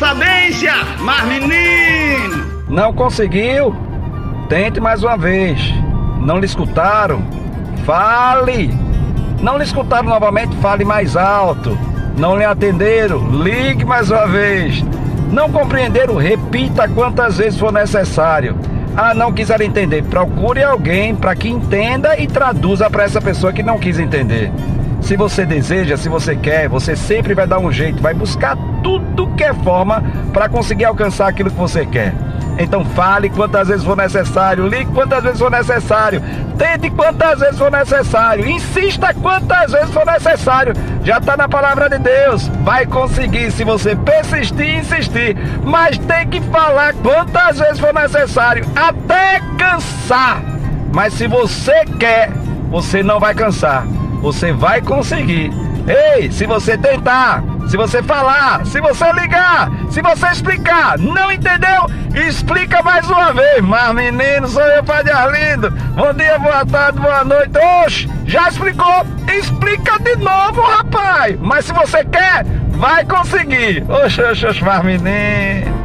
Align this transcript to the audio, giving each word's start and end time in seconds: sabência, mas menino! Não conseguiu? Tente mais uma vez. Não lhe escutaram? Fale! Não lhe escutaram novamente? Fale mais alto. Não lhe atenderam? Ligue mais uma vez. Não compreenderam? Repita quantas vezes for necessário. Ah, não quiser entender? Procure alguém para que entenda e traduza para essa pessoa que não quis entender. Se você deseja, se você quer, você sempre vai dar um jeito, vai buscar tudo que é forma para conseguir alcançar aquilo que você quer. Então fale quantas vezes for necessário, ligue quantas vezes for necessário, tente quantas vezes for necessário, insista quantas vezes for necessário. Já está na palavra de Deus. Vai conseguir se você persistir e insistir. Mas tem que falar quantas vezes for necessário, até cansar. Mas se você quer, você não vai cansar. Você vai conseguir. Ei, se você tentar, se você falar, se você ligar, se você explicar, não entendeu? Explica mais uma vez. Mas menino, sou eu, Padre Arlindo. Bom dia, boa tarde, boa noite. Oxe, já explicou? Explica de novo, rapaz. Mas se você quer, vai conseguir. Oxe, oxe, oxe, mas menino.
sabência, 0.00 0.72
mas 1.00 1.22
menino! 1.26 2.64
Não 2.66 2.90
conseguiu? 2.90 3.76
Tente 4.48 4.80
mais 4.80 5.04
uma 5.04 5.14
vez. 5.14 5.60
Não 6.22 6.38
lhe 6.38 6.46
escutaram? 6.46 7.22
Fale! 7.84 8.74
Não 9.42 9.58
lhe 9.58 9.64
escutaram 9.64 10.08
novamente? 10.08 10.56
Fale 10.56 10.86
mais 10.86 11.18
alto. 11.18 11.76
Não 12.16 12.38
lhe 12.38 12.46
atenderam? 12.46 13.28
Ligue 13.42 13.84
mais 13.84 14.10
uma 14.10 14.26
vez. 14.26 14.82
Não 15.30 15.50
compreenderam? 15.50 16.16
Repita 16.16 16.88
quantas 16.88 17.36
vezes 17.36 17.60
for 17.60 17.70
necessário. 17.70 18.56
Ah, 18.96 19.12
não 19.12 19.34
quiser 19.34 19.60
entender? 19.60 20.02
Procure 20.04 20.62
alguém 20.62 21.14
para 21.14 21.36
que 21.36 21.50
entenda 21.50 22.18
e 22.18 22.26
traduza 22.26 22.88
para 22.88 23.04
essa 23.04 23.20
pessoa 23.20 23.52
que 23.52 23.62
não 23.62 23.78
quis 23.78 23.98
entender. 23.98 24.50
Se 25.00 25.16
você 25.16 25.44
deseja, 25.44 25.96
se 25.96 26.08
você 26.08 26.36
quer, 26.36 26.68
você 26.68 26.94
sempre 26.94 27.34
vai 27.34 27.46
dar 27.46 27.58
um 27.58 27.72
jeito, 27.72 28.02
vai 28.02 28.14
buscar 28.14 28.56
tudo 28.82 29.28
que 29.34 29.44
é 29.44 29.54
forma 29.54 30.02
para 30.32 30.48
conseguir 30.48 30.84
alcançar 30.84 31.28
aquilo 31.28 31.50
que 31.50 31.56
você 31.56 31.84
quer. 31.86 32.14
Então 32.58 32.84
fale 32.84 33.30
quantas 33.30 33.68
vezes 33.68 33.84
for 33.84 33.96
necessário, 33.96 34.68
ligue 34.68 34.92
quantas 34.92 35.22
vezes 35.22 35.38
for 35.38 35.50
necessário, 35.50 36.22
tente 36.58 36.90
quantas 36.90 37.40
vezes 37.40 37.58
for 37.58 37.70
necessário, 37.72 38.46
insista 38.46 39.14
quantas 39.14 39.72
vezes 39.72 39.90
for 39.90 40.04
necessário. 40.04 40.74
Já 41.02 41.16
está 41.16 41.36
na 41.36 41.48
palavra 41.48 41.88
de 41.88 41.98
Deus. 41.98 42.48
Vai 42.62 42.84
conseguir 42.84 43.50
se 43.50 43.64
você 43.64 43.96
persistir 43.96 44.60
e 44.60 44.78
insistir. 44.78 45.36
Mas 45.64 45.96
tem 45.98 46.28
que 46.28 46.40
falar 46.42 46.92
quantas 46.94 47.58
vezes 47.58 47.80
for 47.80 47.94
necessário, 47.94 48.66
até 48.76 49.40
cansar. 49.58 50.42
Mas 50.92 51.14
se 51.14 51.26
você 51.26 51.84
quer, 51.98 52.30
você 52.70 53.02
não 53.02 53.18
vai 53.18 53.34
cansar. 53.34 53.86
Você 54.20 54.52
vai 54.52 54.80
conseguir. 54.80 55.50
Ei, 55.86 56.30
se 56.30 56.46
você 56.46 56.76
tentar, 56.76 57.42
se 57.68 57.76
você 57.76 58.02
falar, 58.02 58.64
se 58.66 58.80
você 58.80 59.10
ligar, 59.12 59.70
se 59.90 60.02
você 60.02 60.26
explicar, 60.28 60.98
não 60.98 61.32
entendeu? 61.32 61.86
Explica 62.14 62.82
mais 62.82 63.08
uma 63.08 63.32
vez. 63.32 63.60
Mas 63.62 63.94
menino, 63.94 64.46
sou 64.48 64.62
eu, 64.62 64.84
Padre 64.84 65.12
Arlindo. 65.12 65.70
Bom 65.70 66.12
dia, 66.12 66.38
boa 66.38 66.66
tarde, 66.66 67.00
boa 67.00 67.24
noite. 67.24 67.52
Oxe, 67.84 68.08
já 68.26 68.48
explicou? 68.48 69.06
Explica 69.28 69.98
de 70.00 70.16
novo, 70.16 70.60
rapaz. 70.60 71.36
Mas 71.40 71.64
se 71.64 71.72
você 71.72 72.04
quer, 72.04 72.44
vai 72.72 73.04
conseguir. 73.04 73.84
Oxe, 73.88 74.22
oxe, 74.22 74.46
oxe, 74.46 74.64
mas 74.64 74.84
menino. 74.84 75.79